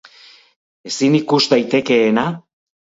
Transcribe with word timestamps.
Ezin 0.93 1.19
ikus 1.21 1.41
daitekeena 1.55 2.29